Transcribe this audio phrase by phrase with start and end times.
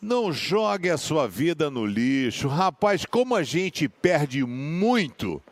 [0.00, 2.48] Não jogue a sua vida no lixo.
[2.48, 5.42] Rapaz, como a gente perde muito,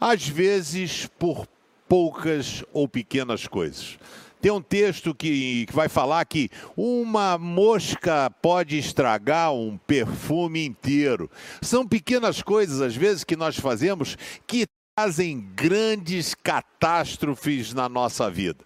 [0.00, 1.46] às vezes por
[1.88, 3.98] poucas ou pequenas coisas.
[4.40, 11.30] Tem um texto que, que vai falar que uma mosca pode estragar um perfume inteiro.
[11.60, 14.66] São pequenas coisas, às vezes, que nós fazemos que
[14.96, 18.64] trazem grandes catástrofes na nossa vida.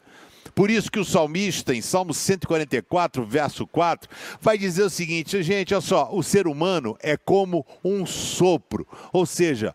[0.56, 4.08] Por isso que o salmista, em Salmo 144, verso 4,
[4.40, 9.26] vai dizer o seguinte: gente, olha só, o ser humano é como um sopro, ou
[9.26, 9.74] seja,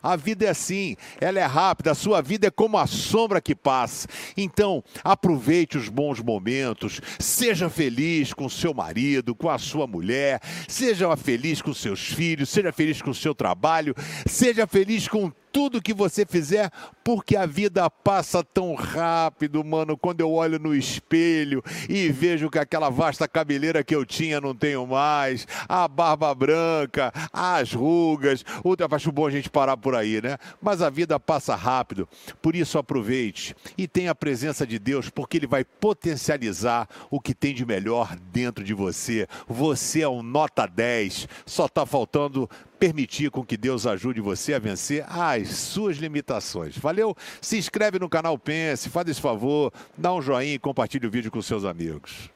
[0.00, 3.52] a vida é assim, ela é rápida, a sua vida é como a sombra que
[3.52, 4.06] passa.
[4.36, 11.16] Então, aproveite os bons momentos, seja feliz com seu marido, com a sua mulher, seja
[11.16, 13.92] feliz com seus filhos, seja feliz com o seu trabalho,
[14.24, 16.68] seja feliz com tudo que você fizer,
[17.04, 19.96] porque a vida passa tão rápido, mano.
[19.96, 24.52] Quando eu olho no espelho e vejo que aquela vasta cabeleira que eu tinha não
[24.52, 30.20] tenho mais, a barba branca, as rugas, outra acho bom a gente parar por aí,
[30.20, 30.38] né?
[30.60, 32.08] Mas a vida passa rápido,
[32.42, 37.32] por isso aproveite e tenha a presença de Deus, porque Ele vai potencializar o que
[37.32, 39.28] tem de melhor dentro de você.
[39.46, 44.58] Você é um nota 10, só está faltando permitir com que Deus ajude você a
[44.58, 46.76] vencer as suas limitações.
[46.76, 47.16] Valeu?
[47.40, 51.30] Se inscreve no canal Pense, faz esse favor, dá um joinha e compartilhe o vídeo
[51.30, 52.33] com seus amigos.